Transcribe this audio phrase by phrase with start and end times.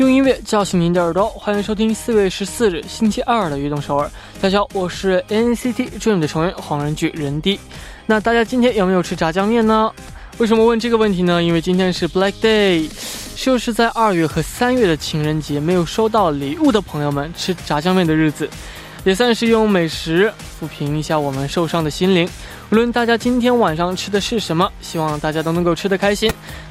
[0.00, 4.10] 用音乐叫醒您的耳朵，欢迎收听四月十四日星期二的悦动首尔。
[4.40, 7.60] 大家好，我是 NCT Dream 的成员黄仁俊仁弟。
[8.06, 9.92] 那大家今天有没有吃炸酱面呢？
[10.38, 11.42] 为什么问这个问题呢？
[11.42, 12.88] 因为今天是 Black Day，
[13.36, 18.48] 就是在二月和三月的情人节没有收到礼物的朋友们吃炸酱面的日子，
[19.04, 22.26] 也算是用美食抚平一下我们受伤的心灵。
[22.70, 26.32] 无论大家今天晚上吃的是什么，希望大家都能够吃得开心。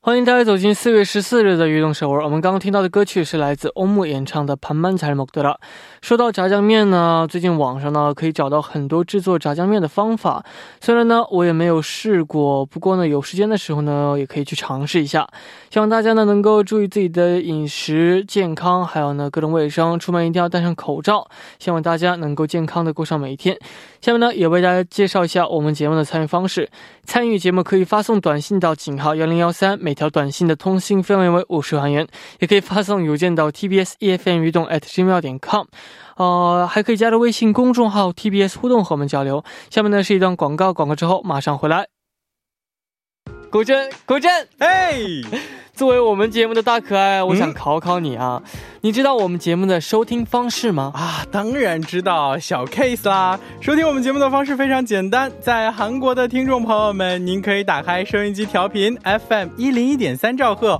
[0.00, 2.22] 欢迎大家走进四月十四日的运动首尔。
[2.22, 5.54] 我们刚刚听到的歌曲是来自欧姆演唱的《盘曼才먹더라》。
[6.00, 10.44] 说到炸酱面呢，最近网上呢可以找到很多制作炸酱面的方法。
[10.80, 15.28] 虽然呢我也没有试过，不过呢有时间的时候呢也可以去尝试一下。
[15.70, 21.28] 希望大家呢能够注意自己的饮食健康，还有呢各种卫生，出门一定要戴上口罩。
[21.58, 23.58] 希望大家能够健康的过上每一天。
[24.01, 26.69] 下面呢也为大家介绍一下我们节目的参与方式。
[27.05, 32.07] 参与节目可以发送短信到井号幺零幺三，每条短信的通信费用为五十韩元，
[32.39, 35.65] 也可以发送邮件到 tbs efm 移动 at gmail 点 com。
[36.17, 39.43] 呃，还可以加入微信公众号 TBS 互动和我们交流。
[39.69, 41.87] 下面呢是一段广告，广告之后马上回来。
[43.49, 44.29] 古筝，古筝，
[44.59, 44.99] 哎，
[45.81, 48.39] 作为我们节目的大可爱，我想考考你啊，
[48.81, 50.91] 你知道我们节目的收听方式吗？
[50.93, 53.39] 啊，当然知道，小 case 啦。
[53.59, 58.95] 收听我们节目的方式非常简单，在韩国的听众朋友们，您可以打开收音机调频
[59.27, 60.79] FM 一零一点三兆赫，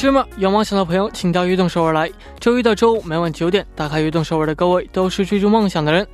[0.00, 2.10] 芝麻有梦想的朋友，请到悦动首尔来。
[2.38, 6.06] 周一到周五每晚九点，打开悦动首尔的各位都是追逐梦想的人。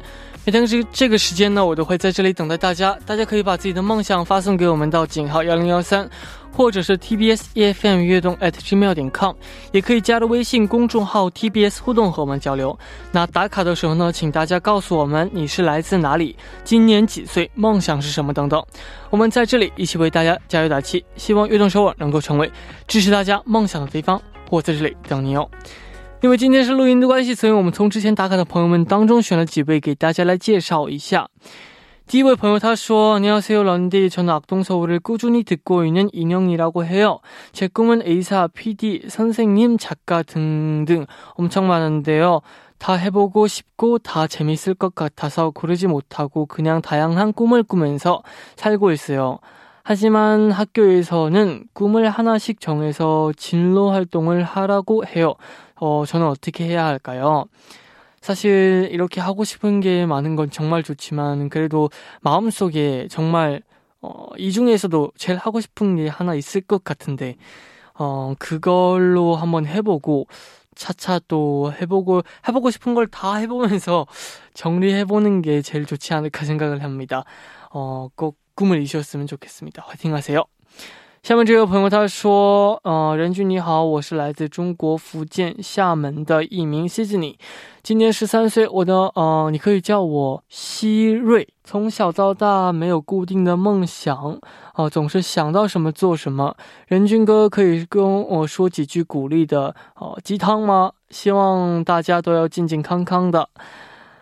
[0.44, 2.98] 每天这这个时间呢，我都会在这里等待大家。
[3.06, 6.10] 大家可以把自己的梦想发送给我们到井号幺零幺三，
[6.56, 9.34] 或者是 TBS EFM 悦动 at gmail 点 com，
[9.72, 12.76] 也可以加入微信公众号 TBS 互动和我们交流。
[13.12, 16.34] 那打卡的时候呢，请大家告诉我们你是来自哪里，
[16.64, 18.64] 今年几岁，梦想是什么等等。
[19.10, 22.50] 我们在这里一起为大家加油打气，希望悦动首尔能够成为
[22.88, 24.18] 支持大家梦想的地方。
[24.48, 25.46] 我在这里等你哦。
[26.22, 31.28] 因为今天是录音的关系，所以我们从之前打卡的朋友们当中选了几位给大家来介绍一下。
[32.06, 33.64] 디보의朋友 타쇼 안녕하세요.
[33.64, 34.10] 런디.
[34.10, 37.18] 저는 악동서울을 꾸준히 듣고 있는 인형이라고 해요.
[37.50, 41.06] 제 꿈은 의사, PD, 선생님, 작가 등등.
[41.30, 42.42] 엄청 많은데요.
[42.78, 48.22] 다 해보고 싶고 다 재밌을 것 같아서 고르지 못하고 그냥 다양한 꿈을 꾸면서
[48.54, 49.40] 살고 있어요.
[49.82, 55.34] 하지만 학교에서는 꿈을 하나씩 정해서 진로 활동을 하라고 해요.
[55.74, 57.46] 어, 저는 어떻게 해야 할까요?
[58.26, 61.90] 사실 이렇게 하고 싶은 게 많은 건 정말 좋지만 그래도
[62.22, 63.62] 마음속에 정말
[64.00, 67.36] 어, 이 중에서도 제일 하고 싶은 게 하나 있을 것 같은데
[67.94, 70.26] 어, 그걸로 한번 해보고
[70.74, 74.08] 차차 또 해보고 해보고 싶은 걸 다 해보면서
[74.54, 77.22] 정리해보는 게 제일 좋지 않을까 생각을 합니다.
[77.70, 79.84] 어, 꼭 꿈을 이루셨으면 좋겠습니다.
[79.86, 80.42] 화이팅하세요.
[81.26, 87.36] 下面这位朋友他说：“呃，任君你好，我是来自中国福建厦门的一名谢谢你，
[87.82, 91.48] 今年十三岁，我的呃，你可以叫我希瑞。
[91.64, 94.38] 从小到大没有固定的梦想，
[94.74, 96.54] 啊、总是想到什么做什么。
[96.86, 100.92] 任君哥可以跟我说几句鼓励的哦鸡汤吗？
[101.10, 103.48] 希望大家都要健健康康的。”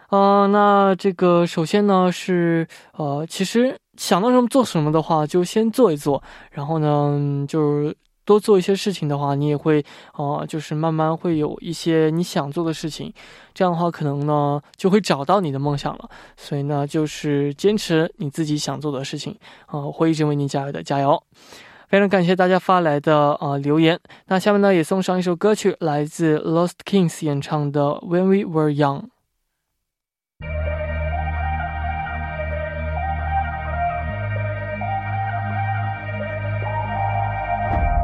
[0.09, 2.67] 呃，那这个首先呢是
[2.97, 13.13] 呃，其实想到什么做什么的话，就先做一做，然后呢，就是多做一些事情的话，你也会呃，就是慢慢会有一些你想做的事情，
[13.53, 16.09] 这样的话可能呢就会找到你的梦想了。
[16.37, 19.37] 所以呢，就是坚持你自己想做的事情，
[19.71, 21.23] 呃，我会一直为你加油的，加油！
[21.87, 24.01] 非常感谢大家发来的呃留言。
[24.27, 29.03] 那下面呢也送上一首歌曲，来自 Lost Kings 演唱的《When We Were Young》。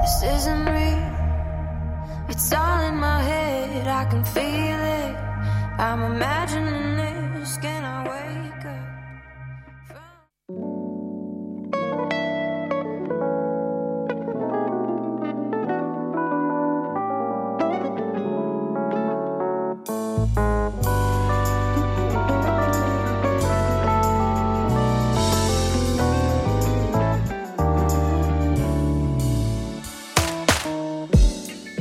[0.01, 1.05] This isn't real.
[2.31, 3.87] It's all in my head.
[3.87, 5.15] I can feel it.
[5.79, 6.90] I'm imagining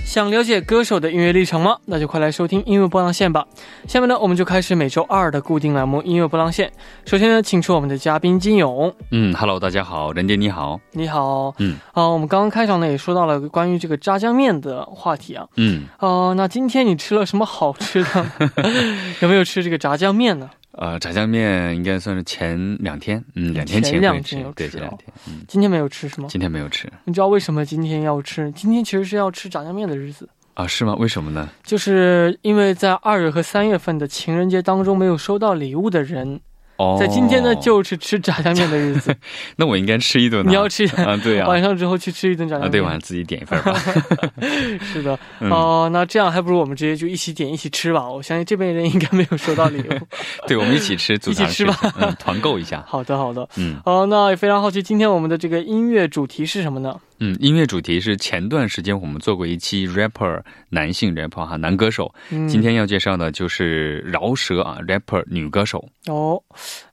[0.09, 1.77] 想了解歌手的音乐历程吗？
[1.85, 3.45] 那就快来收听音乐波浪线吧。
[3.87, 6.71] 下面呢，我们就开始每周二的固定栏目音乐波浪线。
[7.05, 11.53] 首先呢，请出我们的嘉宾金勇，嗯，Hello，大家好，任姐你好，你好。
[11.59, 15.45] 嗯啊、我们刚刚开场呢也说到了关于这个炸酱面的话题啊。
[15.57, 18.25] 嗯，哦、那今天你吃了什么好吃的？
[19.21, 20.49] 有没有吃这个炸酱面呢？
[20.79, 26.27] 呃，炸酱面应该算是前两天，嗯，两天前前两天有吃哦前两天，嗯，今天没有吃是吗？
[26.31, 28.49] 今天没有吃你知道为什么今天要吃？
[28.53, 30.95] 今天其实是要吃炸酱面的日子，啊，是吗？
[30.95, 31.49] 为什么呢？
[31.63, 36.39] 就是因为在二月和三月份的情人节当中没有收到礼物的人，
[36.79, 39.13] 哦，在今天呢就是吃炸酱面的日子。
[39.57, 42.71] 那我应该吃一顿呢，你要吃啊，对呀，晚上之后去吃一顿炸酱啊，面。
[42.71, 43.73] 对，晚上自己点一份吧，
[44.81, 48.09] 是的， 嗯哦、那这样还不如我们直接就一起点一起吃吧。
[48.09, 50.07] 我相信这边人应该没有收到礼物。
[50.47, 53.47] 对，我们一起吃，一起吃吧嗯，团购一下，好的，好的。
[53.57, 56.95] 嗯哦，那也非常好奇，今天我们的这个音乐主题是什么呢？
[57.19, 65.87] 嗯，音乐主题是前段时间我们做过一期 rapper 男性 rapper 哈男歌手，嗯，今天要介绍的就是饶舌啊 rapper 女歌手。
[66.07, 66.41] 哦，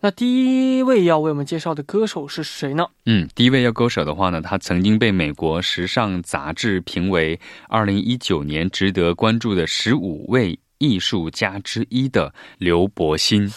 [0.01, 2.87] 那第一位要为我们介绍的歌手是谁呢？
[3.05, 7.39] 嗯，第一位要歌手的话呢，他曾经被美国时尚杂志评为
[7.69, 13.51] 二零一九年值得关注的十五位艺术家之一的刘柏辛。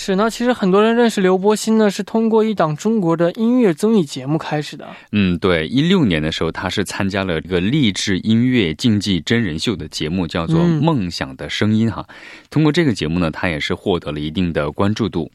[0.00, 4.86] 是呢，其实很多人认识刘伯欣呢，是通过一档中国的音乐综艺节目开始的。
[5.10, 12.06] 嗯，对，一六年的时候，他是参加了一个励志音乐竞技真人秀的节目，叫做《嗯梦想的声音》哈。
[12.48, 15.28] 通过这个节目呢，他也是获得了一定的关注度。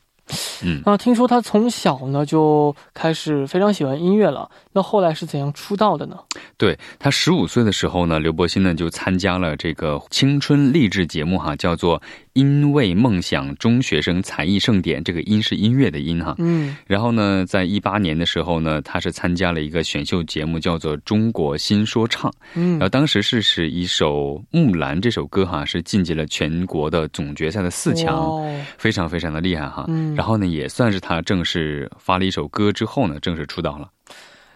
[0.63, 6.17] 嗯，那听说他从小呢就开始非常喜欢音乐了，那后来是怎样出道的呢？
[6.57, 11.99] 对他十五岁的时候呢，刘伯欣呢就参加了这个青春励志节目哈，叫做
[12.33, 16.35] 《因为梦想中学生才艺盛典》，这个“音”是音乐的“音”哈。
[16.39, 22.31] 嗯然后呢，在一八年的时候呢，他是参加了一个选秀节目，叫做《中国新说唱》。
[22.55, 29.85] 嗯然后当时是使一首《木兰》这首歌哈，是晋级了全国的总决赛的四强，哦非常非常的厉害哈。
[29.87, 33.89] 嗯然后呢，也算是他正式发了一首歌之后呢，正式出道了。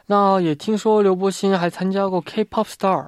[0.09, 3.07] 那也听说刘柏辛还参加过 K-pop Star。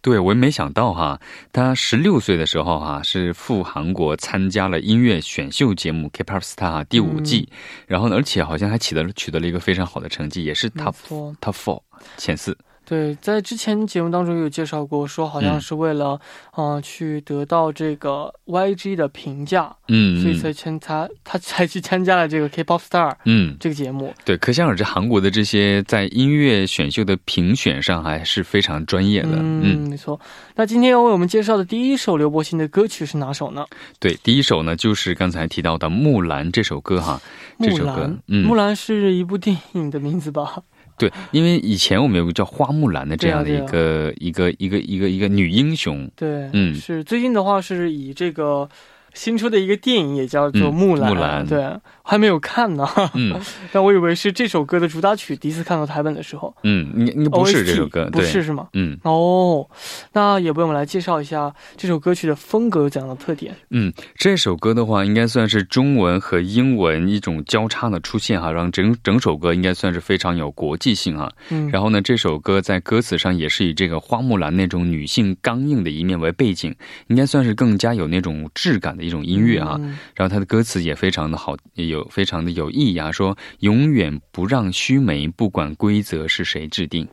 [0.00, 1.20] 对，我也没想到哈，
[1.52, 7.56] 他十六岁的时候哈是赴韩国参加了音乐选秀节目《K-pop Star》第五季，嗯
[7.88, 10.94] 然后呢，而且好像还取得了取得了一个非常好的成绩，也是 top
[11.40, 11.82] top four
[12.16, 12.56] 前四。
[12.86, 16.20] 对，在之前节目当中有介绍过，说好像嗯是为了，
[16.54, 24.12] 呃，去得到这个 YG 的评价，嗯，所以才参他他才去参加了这个 K-pop Star 嗯，这个节目。
[24.24, 29.30] 对，可想而知，韩国的这些在音乐选秀的评选上还是非常专业的。
[29.32, 30.20] 嗯，嗯，没错。
[30.54, 33.64] 那今天要为我们介绍的第一首刘柏辛的歌曲是哪首呢？
[33.98, 37.18] 对，第一首呢就是刚才提到的《木兰》这首歌哈，
[37.58, 40.62] 这首歌木兰，，嗯，木兰是一部电影的名字吧？
[40.96, 46.74] 对，因为以前我们有个叫花木兰的这样的一个、一个一个一个一个女英雄，对，嗯。
[46.74, 48.68] 是最近的话是以这个
[49.14, 51.64] 新出的一个电影也叫做《嗯木兰》，木兰对，
[52.02, 52.86] 还没有看呢。
[53.14, 53.40] 嗯
[53.72, 55.34] 但我以为是这首歌的主打曲。
[55.36, 58.68] 第一次看到台本的时候，嗯，应应该不是这首歌，OST 不，是是吗？
[58.74, 59.66] 嗯哦，
[60.12, 63.54] 那也为我们来介绍一下这首歌曲的风格有怎样的特点？
[63.70, 71.32] 嗯，这首歌的话，应该算是中文和英文一种交叉的出现哈，让整整首歌应该算是非常有国际性哈。
[71.50, 76.74] 嗯，然后呢，这首歌在歌词上也是以这个花木兰那种女性刚硬的一面为背景，
[77.06, 79.76] 应该算是更加有那种质感的一种音乐啊。
[79.78, 87.06] 嗯然后它的歌词也非常的好，也有非常的有意义啊，说永远不让须眉，不管规则是谁制定。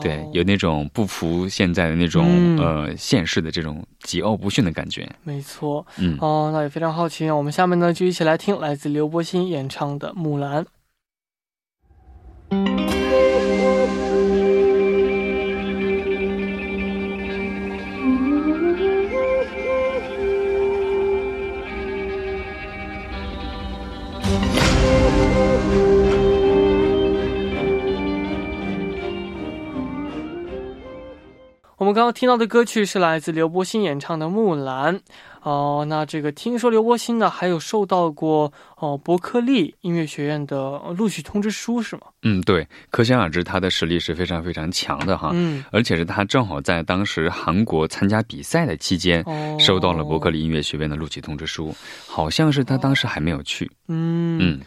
[0.00, 5.06] 对哦，有那种不服现在的那种、嗯呃现世的这种桀骜不驯的感觉。
[5.22, 5.86] 没错。
[5.98, 7.30] 嗯，哦，那也非常好奇。
[7.30, 10.64] 我们下面呢就一起来听来自刘柏辛演唱的《木兰》。
[31.94, 34.98] 们刚刚听到的歌曲是来自刘柏辛演唱的《木兰》
[35.42, 42.02] 哦、那这个听说刘柏辛呢还有受到过哦、伯克利音乐学院的呃录取通知书是吗？
[42.22, 45.30] 嗯，对，可想而知他的实力是非常非常强的哈。
[45.34, 51.72] 嗯，而且是他正好在当时韩国参加比赛的期间，哦，收到了伯克利音乐学院的录取通知书，
[52.08, 53.70] 好像是他当时还没有去。
[53.86, 54.60] 嗯嗯，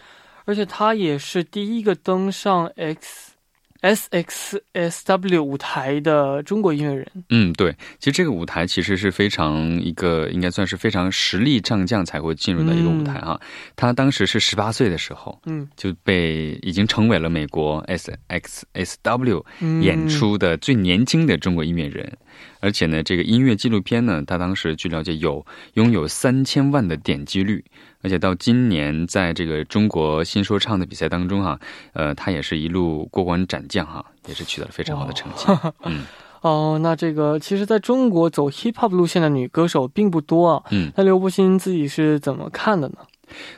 [0.45, 3.33] 而且他也是第一个登上 X
[3.81, 7.07] S X S W 舞台的中国音乐人。
[7.29, 13.39] 嗯，对，其实这个舞台其实是非常一个应该算是非常实力战将才会进入的一个舞台哈。
[13.75, 22.17] 他当时是十八岁的时候嗯，就被已经成为了美国 S X S W 嗯演出的最年轻的中国音乐人，
[22.59, 27.63] 而且呢，这个音乐纪录片呢，他当时据了解有拥有三千万的点击率，
[28.01, 31.59] 而且到今年在这个中国新说唱的比赛当中哈、
[31.93, 35.45] 呃，他也是一路过关斩将哈、也是取得了非常好的成绩。
[35.83, 36.03] 嗯
[36.41, 40.63] 哦，那这个其实在中国走 hip hop 路线的女歌手并不多啊。
[40.69, 42.97] 嗯，那刘柏辛自己是怎么看的呢？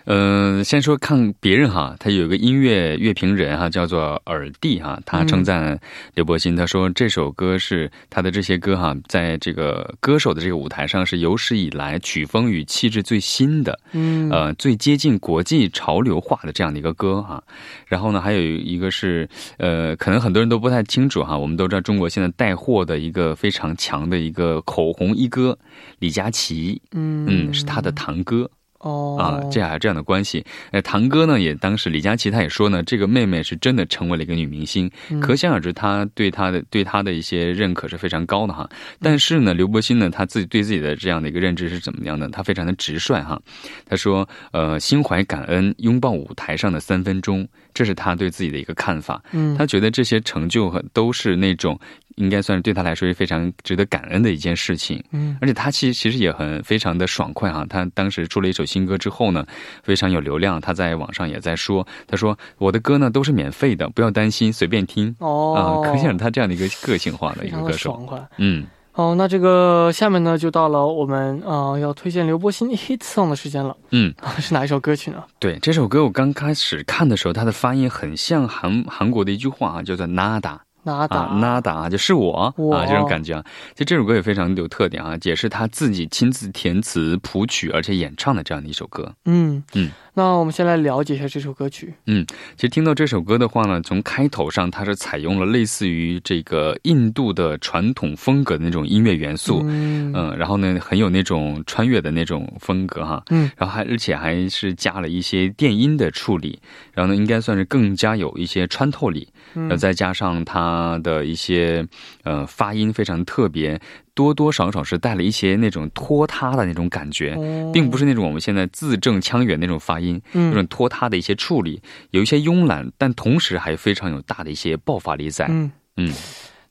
[0.06, 5.80] 呃，先说看别人哈，他有一个音乐乐评人哈，叫做耳帝哈，他称赞
[6.16, 17.44] 刘柏辛，他说这首歌是他的这些歌哈，在这个歌手的这个舞台上是有史以来曲风与气质最新的，嗯，呃，最接近国际潮流化的这样的一个歌哈。
[17.86, 25.58] 然后呢，还有一个是呃，可能很多人都不太清楚哈，我们都知道中国现在带货的一个非常强的一个口红一哥
[26.00, 28.50] 李佳琦，嗯嗯，是他的堂哥。
[28.80, 30.46] 哦啊，这样这样的关系。
[30.72, 38.70] 呃，堂哥呢也当时李佳琦他也说呢，这个妹妹是真的成为了一个女明星，嗯可想而知，他对她的对她的一些认可是非常高的哈。
[39.02, 42.28] 但是呢，刘伯欣呢他自己对自己的这样的一个认知是怎么样的？
[42.30, 43.40] 他非常的直率哈。
[43.86, 49.22] 他说，呃，心怀感恩，拥抱舞台上的三分钟，这是他对自己的一个看法。
[49.32, 51.80] 嗯他觉得这些成就和都是那种
[52.16, 55.02] 应该算是对他来说是非常值得感恩的一件事情。
[55.12, 59.46] 嗯而且他其实其实也很非常的爽快啊、他当时出了一首新歌之后呢，
[59.84, 60.60] 非常有流量。
[60.62, 67.92] 他在网上也在说，他说我的歌呢都是免费的，不要担心，随便听哦啊、哦，可想他这样的一个个性化的一个歌手。
[67.92, 68.20] 爽快。
[68.38, 68.66] 嗯，
[69.00, 73.74] 哦，那这个下面呢，就到了我们呃要推荐刘柏辛 hit song 的时间了。
[73.92, 75.24] 嗯， 是哪一首歌曲呢？
[75.40, 80.58] 对这首歌，我刚开始看的时候，它的发音很像韩韩国的一句话啊，叫做 nada。
[80.84, 81.18] 哪打？
[81.20, 83.44] 啊，nada 啊，就是我我啊，这种感觉啊。
[83.76, 89.14] 就这首歌也非常有特点啊，也是他自己亲自填词谱曲，而且演唱的这样的一首歌。
[89.26, 91.94] 嗯嗯，那我们先来了解一下这首歌曲。
[92.06, 92.26] 嗯
[92.58, 100.12] 其实听到这首歌的话呢，从开头上它是采用了类似于这个印度的传统风格的那种音乐元素，嗯。
[100.14, 106.60] 嗯，然后呢很有那种穿越的那种风格哈，嗯，然后还而且还是加了一些电音的处理，
[106.94, 109.64] 然后呢应该算是更加有一些穿透力，嗯。
[109.64, 111.88] 然后再加上它的一些
[112.24, 113.80] 呃发音非常特别，
[114.20, 117.36] 多多少少是带了一些那种拖沓的那种感觉。
[117.36, 125.46] 哦并不是那种我们现在字正腔圆那种发音，那种嗯拖沓的一些处理，有一些慵懒，但同时还非常有大的一些爆发力在。
[125.50, 125.72] 嗯。
[125.96, 126.14] 嗯，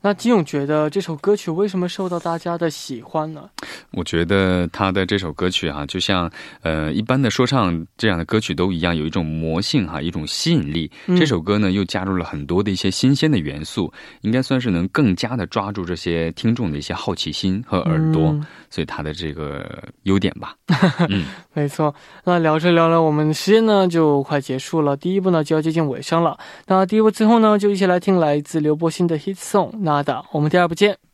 [0.01, 3.49] 那金勇觉得这首歌曲为什么受到大家的喜欢呢？
[3.91, 10.89] 我觉得他的这首歌曲啊、就像呃一般的说唱这样的歌曲都一样，有一种魔性哈、一种吸引力。
[11.07, 13.91] 嗯这首歌呢又加入了很多的一些新鲜的元素，
[14.21, 20.55] 应该算是能更加的抓住这些听众的一些好奇心和耳朵，嗯所以他的这个优点吧。
[21.09, 26.37] 嗯，没错，那聊着聊着，我们时间呢就快结束了，第一部呢就要接近尾声了。
[26.67, 30.97] 那第一部最后呢，就一起来听来自刘柏辛的 hit song《Nada》，我们第二部见。「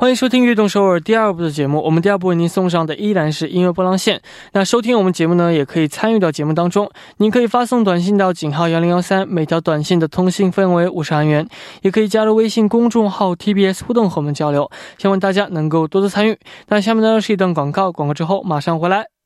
[0.00, 1.78] 欢迎收听《悦动首尔》第二部的节目。
[1.82, 4.22] 我们第二部为您送上的依然是音乐波浪线。
[4.52, 6.90] 那收听我们节目呢，也可以参与到节目当中。
[7.18, 11.46] 您可以发送短信到井号幺零幺三，每条短信的通信费为五十韩元。
[11.82, 14.70] 也可以加入微信公众号 TBS 互动和我们交流。
[14.96, 16.38] 希望大家能够多多参与。
[16.68, 19.19] 那下面呢是一段广告，广告之后马上回来。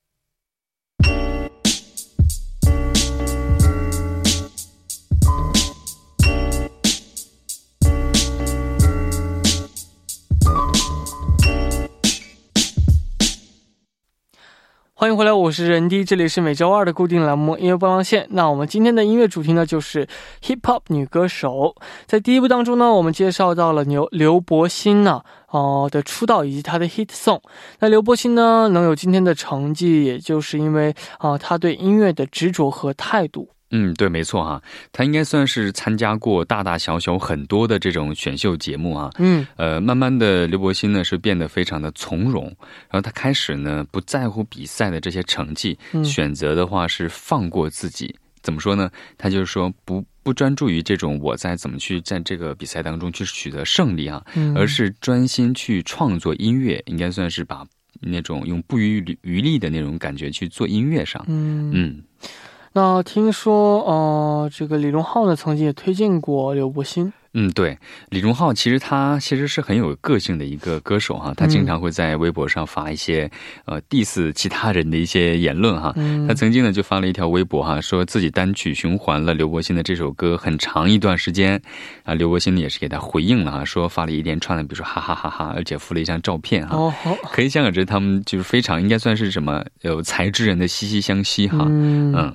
[15.05, 18.27] 欢迎回来，我是任迪，这里是每周二的固定栏目音乐播放线。
[18.31, 20.09] 那我们今天的音乐主题呢，就是
[20.41, 21.75] hip hop 女歌手。
[22.07, 25.21] 在第一部当中呢，我们介绍到了刘刘柏辛呢，
[25.51, 27.39] 哦、的出道以及她的 hit song。
[27.81, 33.51] 那刘柏辛呢，能有今天的成绩，也就是因为啊、他对音乐的执着和态度。
[33.71, 39.11] 嗯，对，没错哈，他应该算是参加过大大小小很多的这种选秀节目啊。
[39.19, 48.15] 嗯呃，慢慢的，刘柏辛呢是变得非常的从容，然后他开始呢不在乎比赛的这些成绩，嗯选择的话是放过自己。
[48.43, 48.91] 怎么说呢？
[49.17, 57.67] 他就是说不不专注于这种我在怎么去在这个比赛当中去取得胜利啊，嗯，而是专心去创作音乐，应该算是把
[58.01, 61.25] 那种用不遗余力的那种感觉去做音乐上。
[61.27, 62.03] 嗯嗯
[62.77, 67.13] 那听说呃，这个李荣浩呢曾经也推荐过刘柏辛。
[67.37, 67.79] 嗯，对，
[68.11, 73.31] 李荣浩其实他其实是很有个性的一个歌手哈，他经常会在微博上发一些
[73.65, 75.93] 呃 diss 其他人的一些言论哈。
[75.97, 81.61] 嗯他曾经呢就发了一条微博哈，说自己单曲循环了刘柏辛的这首歌很长一段时间，
[82.03, 86.77] 啊，刘柏辛呢也是给他回应了哈，说发了一连串的，比如说哈哈哈哈，而且附了一张照片哈。
[87.33, 91.67] 可以想而知，他们就是非常应该算是什么有才之人的息息相惜哈。
[91.69, 92.35] 嗯嗯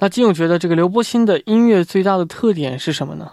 [0.00, 3.30] 那金勇觉得这个刘柏辛的音乐最大的特点是什么呢？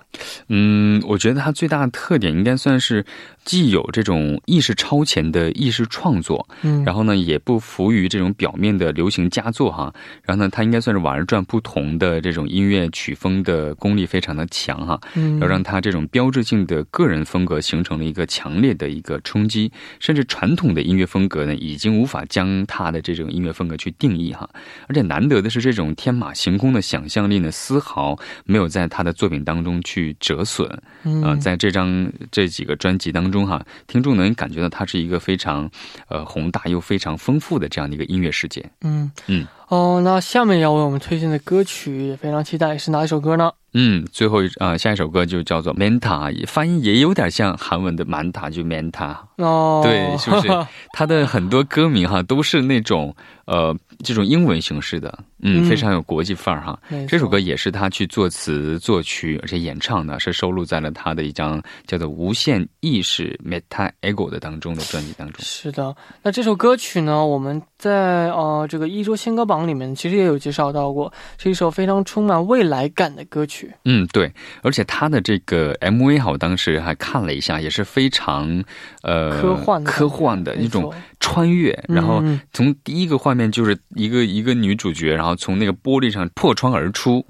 [0.50, 3.06] 嗯，我觉得他最大的特点应该算是
[3.46, 9.94] 既有这种意识超前的意识创作，嗯，然后呢也不服于这种表面的流行佳作哈。
[10.24, 15.00] 然后呢，他应该算是玩转不同的这种音乐曲风的功力非常的强哈。
[15.16, 24.50] 嗯要让他这种标志性的个人风格形成了一个强烈的一个冲击，甚至传统的音乐风格呢，已经无法将他的这种音乐风格去定义哈。
[24.88, 30.68] 而且难得的是，这种天马行空的想象力呢，丝毫没有在他的作品当中去折损。
[31.04, 35.70] 嗯啊、在这张这几个专辑当中哈，听众能感觉到它是一个非常
[36.10, 38.70] 呃宏大又非常丰富的这样的一个音乐世界。
[38.82, 43.52] 嗯嗯哦，那下面要为我们推荐的歌曲也非常期待，是哪一首歌呢？
[43.74, 49.16] 嗯，最后一啊、下一首歌就叫做 Manta，发音也有点像韩文的 Manta，就 Manta。
[49.36, 50.48] 哦，对，是不是？
[50.94, 53.14] 它的很多歌名哈都是那种
[53.46, 55.66] 呃这种英文形式的，嗯，嗯。
[55.70, 56.80] 非常有国际范儿哈。
[57.08, 65.44] 这首歌也是他去作词作曲，而且演唱的，是收录在了他的一张叫做《无限意识 Meta Ego》的当中的专辑当中。
[65.44, 73.72] 是的，那这首歌曲呢，我们在呃这个一周新歌榜里面其实也有介绍到过，是一首非常充满未来感的歌曲。
[73.86, 74.32] 嗯，对，
[74.64, 78.64] 而且他的这个 MV 哈，我当时还看了一下，也是非常
[79.02, 82.40] 呃科幻的科幻的一种穿越，然后嗯。
[82.54, 87.26] 从第一个画面就是一个一个女主角，然后从那个玻璃上破窗而出。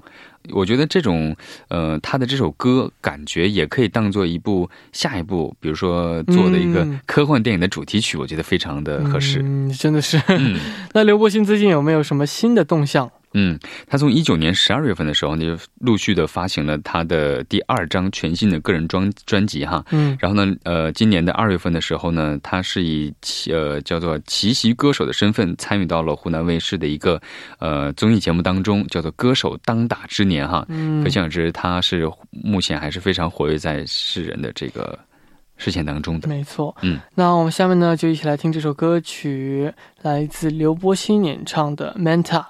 [0.52, 1.36] 我觉得这种，
[1.68, 9.42] 呃，他的这首歌感觉也可以当做一部下一部，比如说做的一个嗯科幻电影的主题曲，我觉得非常的合适。
[9.44, 10.18] 嗯，真的是。
[10.28, 10.58] 嗯
[10.94, 13.10] 那刘伯辛最近有没有什么新的动向？
[13.34, 19.84] 嗯，他从一九年十二月份的时候呢，就陆续的发行了他的第二张全新的个人专专辑哈。
[19.90, 27.20] 嗯然后呢，呃，今年的二月份的时候呢，他是以奇呃叫做奇袭歌手的身份参与到了湖南卫视的一个
[27.58, 30.64] 呃综艺节目当中，叫做《歌手当打之年》哈。
[30.68, 34.98] 嗯可想而知，他是目前还是非常活跃在世人的这个
[35.56, 36.28] 视线当中的。
[36.28, 42.40] 没错，嗯，那我们下面呢就一起来听这首歌曲，来自刘柏辛演唱的《Manta》。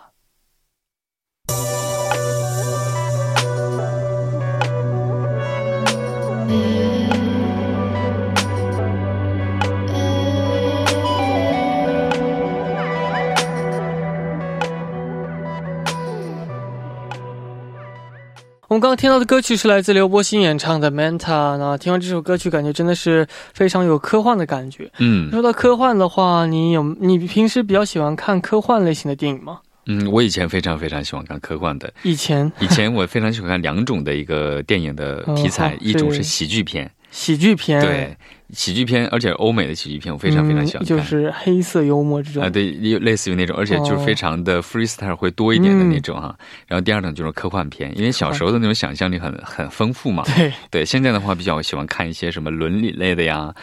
[18.70, 21.18] 我们刚刚听到的歌曲是来自刘柏辛演唱的《Manta》。
[21.56, 24.92] 那听完这首歌曲，感觉真的是非常有科幻的感觉。
[24.98, 29.60] 嗯说到科幻的话，你有你平时比较喜欢看科幻类型的电影吗？
[29.88, 38.16] 嗯，我以前非常非常喜欢看科幻的，以前以前我非常喜欢看两种的一个电影的题材，哦一种是是喜剧片，喜剧片，对，
[38.52, 40.96] 喜剧片，而且欧美的喜剧片我非常非常喜欢看。
[40.96, 42.42] 嗯就是黑色幽默这种。
[42.42, 46.36] 啊，对，类似于那种，而且就是哦非常的 freestyle 会多一点的那种哈。
[46.66, 50.22] 然后第二种就是科幻片，因为小时候的那种想象力很很丰富嘛。
[50.36, 53.54] 对，对，现在的话比较喜欢看一些什么伦理类的呀，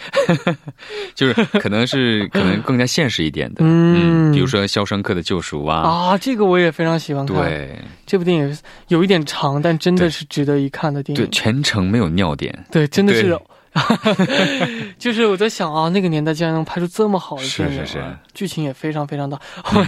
[1.14, 8.58] 就是可能是 可能更加现实一点的，嗯比如说《肖申克的救赎》啊，啊，这个我也非常喜欢看。，对这部电影
[8.88, 11.30] 有一点长，但真的是值得一看的电对，影。
[11.30, 13.38] 全程没有尿点，对，真的是对。
[14.98, 19.38] 就是我在想啊，那个年代竟然能拍出这么好的是电影、啊，是是剧情也非常非常大。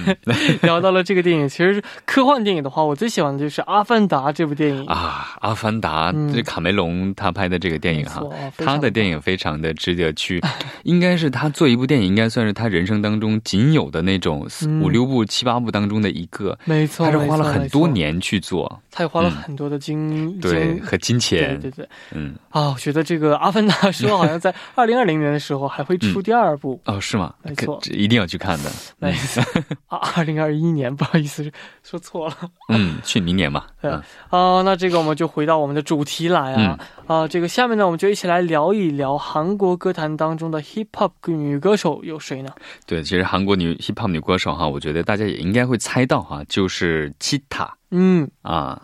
[0.62, 4.85] 聊到了这个电影，其实科幻电影的话，我最喜欢的就是《阿凡达》这部电影。
[4.87, 10.40] 啊，《阿凡达》嗯这卡梅隆他拍的这个电影哈啊，他的电影非常的值得去，
[10.85, 14.47] 应该是他做一部电影，应该算是他人生当中仅有的那种
[14.81, 22.71] 五六部、七八部当中的一个，没错，他是花了很多年去做，他也花了嗯很多的金、对，和金对钱，对对嗯，啊！
[22.71, 27.35] 我觉得这个《阿凡达》 说好像在二零二零年的时候还会出第二部，哦，是吗？
[27.42, 27.78] 没错。
[27.82, 29.42] 这一定要去看的，没错，
[29.88, 31.50] 啊，二零二一年， 不好意思，
[31.82, 32.37] 说错了。
[32.68, 33.90] 嗯，去明年吧，对。
[33.90, 42.50] 嗯，啊、那这个我们就回到我们的主题来啊，啊、这个下面呢，我们就一起来聊一聊韩国歌坛当中的 hip hop 女歌手有谁呢？
[42.87, 48.80] 对，其实韩国女 hip hop 女歌手哈，我觉得大家也应该会猜到哈，就是七塔嗯，啊，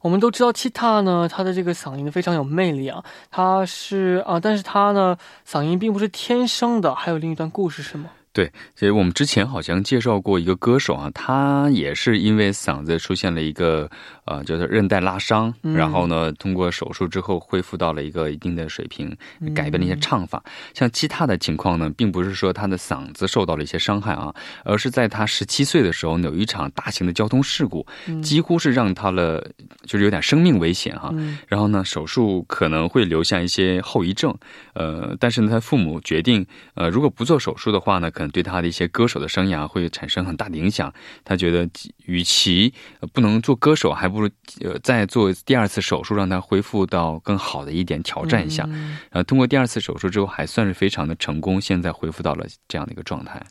[0.00, 8.10] 我们都知道吉他呢，他的这个嗓音非常有魅力啊，他是啊、但是他呢嗓音并不是天生的，还有另一段故事是吗？
[8.32, 13.90] 对，所以我们之前好像介绍过一个歌手啊，他也是因为嗓子出现了一个
[14.24, 20.40] 呃，叫做韧带拉伤，嗯然后呢，通过手术之后恢复到了一个一定的水平，嗯改变了一些唱法。
[20.74, 24.32] 像其他的情况呢，并不是说他的嗓子受到了一些伤害啊，
[24.64, 29.44] 而是在他十七岁的时候呢，有一场大型的交通事故，嗯几乎是让他了，
[29.86, 34.32] 就是有点生命危险哈、嗯然后呢，手术可能会留下一些后遗症，
[34.74, 40.93] 呃，但是呢，他父母决定，呃，如果不做手术的话呢，可能对他的一些歌手的生涯会产生很大的影响。
[41.23, 41.67] 他觉得，
[42.05, 44.29] 与其、呃不能做歌手，还不如
[44.61, 48.65] 呃再做第二次手术，让他恢复到更好的一点，挑战一下。
[48.69, 53.41] 嗯呃，通过第二次手术之后，还算是非常的成功，现在恢复到了这样的一个状态。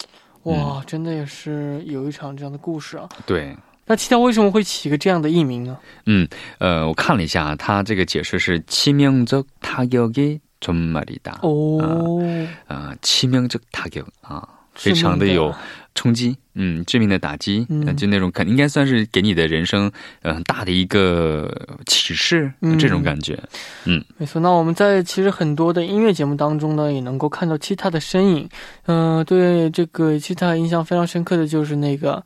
[0.45, 3.09] 哇，真的也是有一场这样的故事啊。
[3.27, 3.57] 对。
[3.87, 5.77] 那 Chita 为什么会起一个这样的艺名呢？
[6.07, 6.27] 嗯，
[6.59, 11.41] 呃，我看了一下，他这个解释是치명적타격의존말이다。
[11.43, 12.19] 哦，
[12.67, 14.49] 啊，치명적타격啊，
[14.80, 15.54] 非常的有
[15.94, 21.54] 冲击，嗯，致命的打击，嗯呃就那种肯应该算是给你的人生呃很大的一个
[21.86, 23.38] 启示，嗯这种感觉。
[23.86, 28.50] 嗯没错，那我们在其实很多的音乐节目当中呢，也能够看到 Chita 的身影。
[28.86, 32.24] 嗯、对这个 Chita 印象非常深刻的就是那个。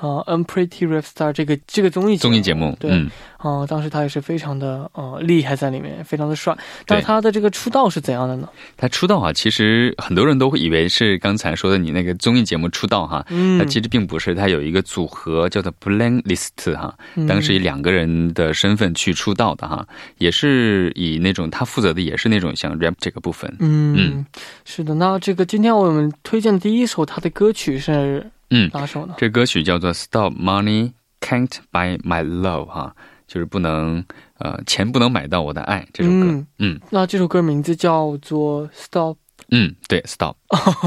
[0.00, 6.56] 呃，《Unpretty Rap Star》这个这个综艺综艺节目，对，嗯，啊、当时他也是非常的呃厉害在里面，非常的帅。
[6.86, 8.48] 但是他的这个出道是怎样的呢？
[8.76, 13.24] 他出道啊，其实很多人都会以为是刚才说的你那个综艺节目出道哈。
[13.30, 19.86] 嗯他其实并不是，他有一个组合叫做 Blacklist 哈，嗯当时以两个人的身份去出道的哈，
[20.18, 24.26] 也是以那种他负责的也是那种像 rap 这个部分，嗯嗯
[24.64, 24.94] 是的。
[24.94, 29.14] 那这个今天我们推荐的第一首他的歌曲是嗯，拉手呢？
[29.18, 32.94] 这歌曲叫做《Stop Money Can't Buy My Love》哈，
[33.26, 34.04] 就是不能
[34.38, 36.16] 呃钱不能买到我的爱这首歌。
[36.26, 39.16] 嗯嗯那这首歌名字叫做《Stop
[39.50, 40.36] 嗯对，Stop。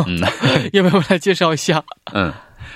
[0.08, 0.20] 嗯》，
[0.74, 1.84] 要不要我来介绍一下？
[2.13, 2.34] 嗯。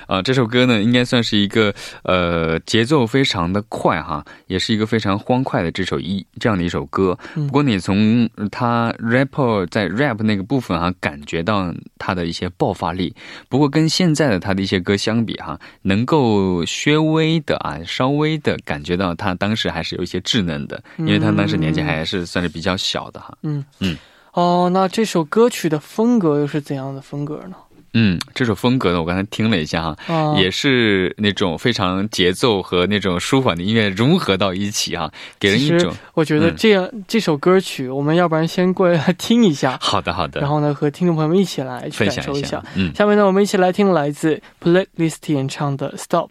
[0.07, 1.73] 啊、这首歌呢，应该算是一个
[2.03, 7.17] 呃节奏非常的快哈，也是一个非常欢快的这首一这样的一首歌。
[7.35, 13.13] 嗯不过你从他 rapper 在 rap 那个部分哈，感觉到他的一些爆发力。
[13.49, 23.37] 不过跟现在的他的一些歌相比哈，能够稍微的啊，稍微的感觉到他当时还是有一些稚嫩的，因为他当时年纪还是算是比较小的哈。
[23.43, 23.97] 嗯嗯。
[24.33, 27.55] 哦，那这首歌曲的风格又是怎样的风格呢？
[27.93, 42.95] 嗯，这首风格呢，我刚才听了一下哈，啊，也是那种非常节奏和那种舒缓的音乐融合到一起哈，给人一种我觉得嗯这样、这首歌曲，我们要不然先过来 听一下，好的好的，然后呢和听众朋友们一起来去分感受一下享一下。，嗯。
[42.95, 46.29] 下面呢，我们一起来听来自 Blacklist 演唱的《Stop》。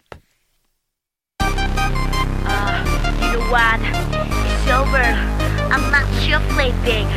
[3.21, 3.79] You know what?
[3.79, 5.15] It's over.
[5.69, 7.07] I'm not your plaything.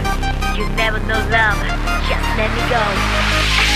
[0.57, 1.57] You never know love.
[2.09, 2.83] Just let me go.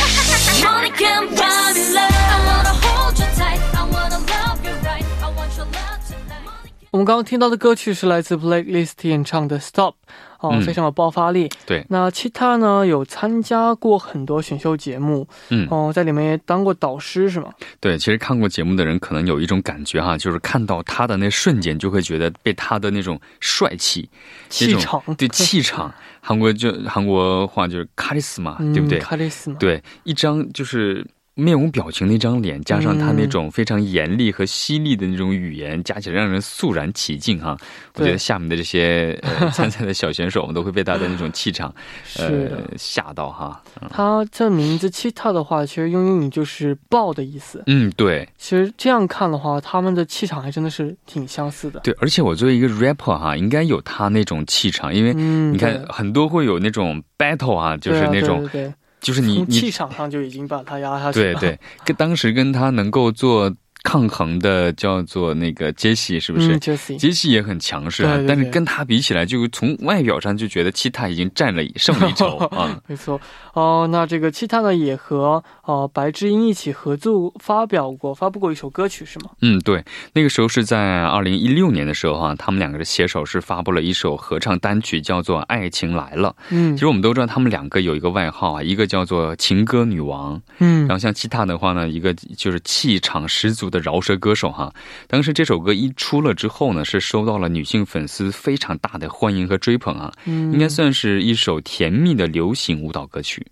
[0.62, 2.10] Money can buy me love.
[2.10, 3.60] I wanna hold you tight.
[3.74, 5.04] I wanna love you right.
[5.22, 6.70] I want your love tonight.
[6.90, 9.92] 我们刚刚听到的歌曲是来自 Blacklist 演唱的《Stop》，
[10.40, 11.50] 哦，嗯非常有爆发力。
[11.66, 17.50] 对，那其他呢有参加过很多选秀节目，嗯，哦，在里面也当过导师是吗？
[17.78, 24.08] 对，其实看过节目的人可能有一种感觉哈，就是看到他的那瞬间，就会觉得被他的那种帅气、
[24.48, 25.92] 气场，对气场，
[26.28, 28.98] 韩国就韩国话就是卡里斯嘛，对不对？
[28.98, 31.02] 卡里斯嘛，对，一张就是
[31.38, 37.56] 面无表情的一张脸，加上他那种非常严厉和犀利的那种语言，加起来让人肃然起敬哈。
[37.94, 41.72] 我觉得下面的这些、呃、参赛的小选手我们都会被他的那种气场
[42.18, 43.62] 呃吓到哈。
[43.90, 47.62] 他这名字 cheetah 的话，其实用英语就是豹的意思。
[47.66, 51.80] 嗯，对其实这样看的话，他们的气场还真的是挺相似的。
[51.80, 61.40] 对，而且我作为一个 rapper 哈，应该有他那种气场，因为嗯，你看对很多会有那种 battle 啊，就是那种，对对对就是你从气场上就已经把他压下去了。
[61.40, 66.56] 对对，跟当时跟他能够做抗衡的叫做那个杰西，是不是？
[66.56, 72.80] 嗯，Jessie，杰西也很强势啊，对对对但是跟他比起来，就从外表上就觉得其他已经占了胜了一筹啊。
[72.86, 73.20] 没错。
[73.54, 79.30] 哦、那这个 cheetah 呢，也和呃白智英一起合作发表过、发布过一首歌曲，是吗？
[79.42, 86.34] 嗯，对，那个时候是在二零一六年的时候啊，他们两个的携手是发布了一首合唱单曲，叫做《爱情来了》。
[86.50, 94.72] 嗯其实我们都知道，他们两个有一个外号啊，一个叫做情歌女王，嗯然后像其他的话呢，一个就是气场十足的饶舌歌手哈。
[95.06, 103.46] 当时这首歌一出了之后呢，是收到了女性粉丝非常大的欢迎和追捧啊，嗯，应该算是一首甜蜜的流行舞蹈歌曲。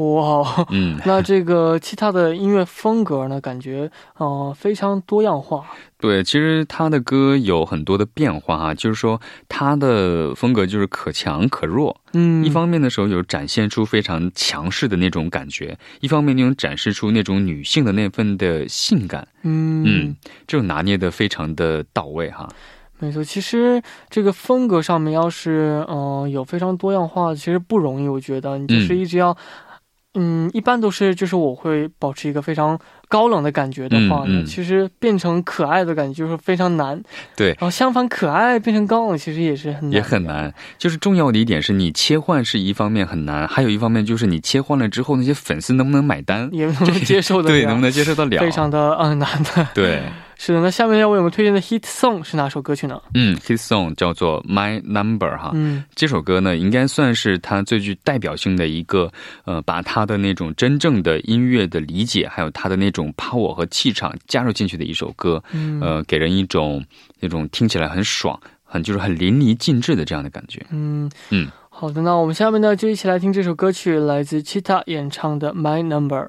[0.00, 0.66] 哇。
[0.70, 5.64] 嗯，那这个其他的音乐风格呢，感觉呃非常多样化。
[5.98, 11.94] 对，其实他的歌有很多的变化啊，就是说他的风格就是可强可弱。
[12.14, 19.28] 嗯，一方面的时候有展现出非常强势的那种感觉，一方面又展示出那种女性的那份的性感。
[19.42, 22.48] 嗯嗯，这种拿捏的非常的到位哈。
[22.98, 28.08] 没错，其实这个风格上面要是嗯、呃有非常多样化，其实不容易。
[28.08, 29.36] 我觉得你就是嗯一直要，嗯
[30.52, 32.76] 一般都是就是我会保持一个非常
[33.08, 37.00] 高冷的感觉的话呢，嗯嗯其实变成可爱的感觉就是非常难。
[37.36, 40.24] 对然后相反，可爱变成高冷其实也是很难，也很。
[40.24, 48.38] 难，就是重要的一点是你切换是一方面很难，还有一方面就是你切换了之后，那些粉丝能不能买单， 也能不能接受得了，对，能不能接受得了？
[48.40, 49.68] 非常的嗯难的。
[49.74, 50.02] 对，
[50.42, 52.98] 是的，那下面要为我们推荐的 hit song 是哪首歌曲呢？
[53.12, 59.12] 嗯，hit song 叫做 My Number 哈，嗯这首歌呢，应该算是他最具代表性的一个，
[59.44, 66.82] 呃，把他的那种真正的音乐的理解，还有他的那种 power 和气场加入进去的一首歌，嗯呃，给人一种
[67.20, 70.64] 那种听起来很爽，很就是很淋漓尽致的这样的感觉。
[70.70, 76.24] 嗯嗯，好的，那我们下面呢就一起来听这首歌曲，来自 Cheetah 演唱的《My Number》。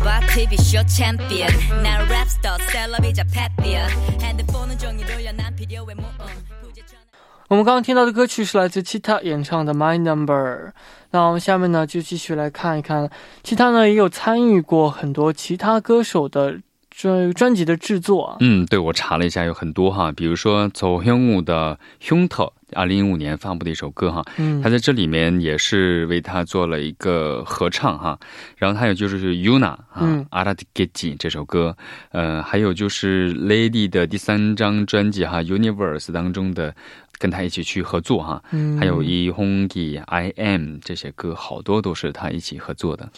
[0.00, 1.48] 알아봐 TV쇼 챔피언
[1.82, 3.90] 난 랩스터 셀럽이자 패피언
[4.22, 6.26] 핸드폰은 종이 돌려 난 필요해 뭐 어.
[6.62, 7.04] 부재처럼
[7.48, 10.68] 我们刚刚听到的歌曲是来自 Cheetah 演唱的《My Number》。
[11.10, 13.10] 那我们下面呢就继续来看一看，
[13.44, 16.58] Cheetah 呢也有参与过很多其他歌手的
[16.91, 18.37] 专专辑的制作啊。
[18.41, 28.19] 嗯，对，我查了一下，有很多哈，比如说走香舞的 Hunter，二零一五年发布的一首歌哈，嗯他在这里面也是为他做了一个合唱哈，
[28.57, 31.75] 然后还有就是 Yuna 啊嗯，阿拉迪 g e t 这首歌，
[32.11, 36.75] 呃，还有就是 Lady 的第三张专辑哈 Universe 当中的
[37.17, 43.09] 跟他一起去合作哈，嗯还有 E Hongi I Am 这些歌，好多都是他一起合作的。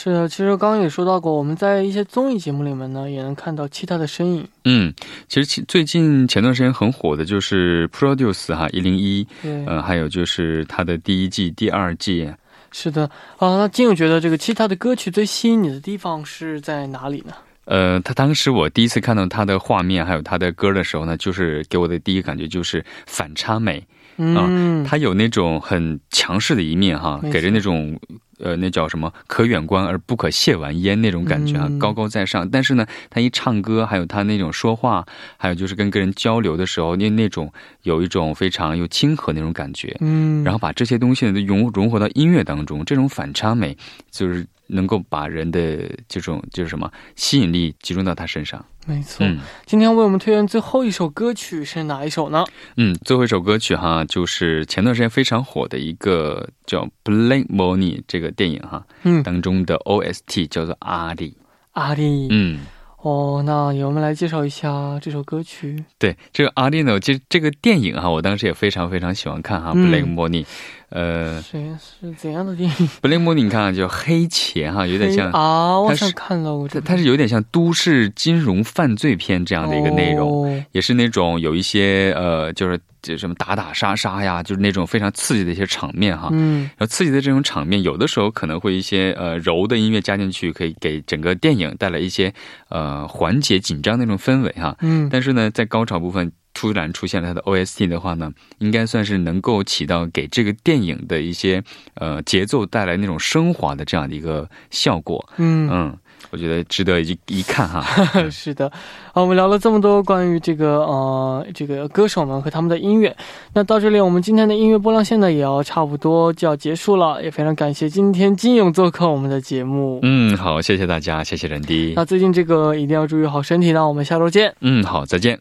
[0.00, 4.46] 是的，其实刚刚也说到过，我们在一些综艺节目里面呢，也能看到 Cheetah 的身影。
[4.64, 4.94] 嗯，
[5.26, 12.30] 其实其最近前段时间很火的就是 Produce 哈一零一，对，呃，还有就是他的第一季、第二季，
[12.70, 13.58] 是的啊。
[13.58, 17.32] 那金友觉得这个 Cheetah 的歌曲最吸引你的地方是在哪里呢？
[17.64, 23.84] 呃，他当时我第一次看到他的画面还有他的歌的时候呢，就是给我的第一感觉就是反差美，
[24.16, 27.98] 嗯，他有那种很强势的一面哈给人那种
[28.38, 32.48] 呃那叫什么可远观而不可亵玩焉那种感觉啊，嗯高高在上。
[32.48, 35.04] 但是呢，他一唱歌，还有他那种说话，
[35.36, 39.96] 还有就是跟跟人交流的时候，那那种有一种非常又亲和那种感觉。
[40.00, 43.76] 嗯，然后把这些东西呢都融融合到音乐当中，这种反差美
[44.10, 48.64] 就是能够把人的这种就是什么吸引力集中到他身上。
[48.86, 49.26] 没错。
[49.26, 52.44] 嗯今天为我们推荐最后一首歌曲是哪一首呢？
[52.76, 61.30] 嗯，最后一首歌曲哈，就是前段时间非常火的一个叫《Blank Money》这个电影哈嗯，当中的 OST 叫做《阿里》。
[61.72, 62.28] 阿里。
[62.30, 62.60] 嗯，
[63.02, 65.84] 哦，那也我们来介绍一下这首歌曲。
[65.98, 70.44] 对，这个阿里呢，其实这个电影哈，我当时也非常非常喜欢看哈，嗯 Blank Money》。
[70.90, 72.88] 呃，谁是怎样的电影？
[73.02, 80.28] 布雷姆，你看啊，就黑钱哈，有点像，啊，我它是想看了，我它它是有点像都市金融犯罪片这样的一个内容。
[80.44, 86.28] 哦也是那种有一些呃，就是就什么打打杀杀呀，就是那种非常刺激的一些场面哈。
[86.32, 92.32] 嗯然后刺激的这种场面，有的时候可能会一些呃柔的音乐加进去，可以给整个电影带来一些
[92.70, 94.76] 呃缓解紧张的那种氛围哈。
[94.80, 101.62] 嗯，但是呢，在高潮部分突然出现了他的 OST 的话呢，应该算是能够起到给这个电影的一些
[101.94, 105.24] 呃节奏带来那种升华的这样的一个效果。
[105.36, 105.96] 嗯嗯，
[106.32, 107.80] 我觉得值得一一看哈。
[108.28, 108.66] 是的，
[109.12, 113.16] 啊，我们聊了这么多关于这个呃这个歌手们和他们的音乐，
[113.54, 120.00] 那到这里我们今天的音乐波浪线呢也要差不多就要结束了，也非常感谢今天金勇做客我们的节目。
[120.02, 121.92] 嗯，好，谢谢大家，谢谢人迪。
[121.94, 124.52] 那最近这个一定要注意好身体呢，我们下周见。
[124.60, 125.38] 嗯，好，再见。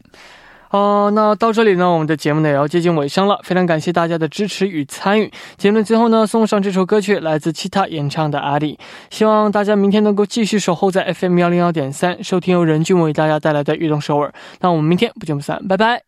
[0.71, 5.31] 哦、那到这里呢，我们的节目呢也要接近尾声了，非常感谢大家的支持与参与。
[5.57, 8.75] 节目最后呢，送上这首歌曲，来自其他演唱的《阿里》，
[9.09, 14.29] 希望大家明天能够继续守候在 FM 幺零幺点三，收听由任俊为大家带来的《运动首尔》。
[14.59, 16.06] 那我们明天不见不散，拜拜。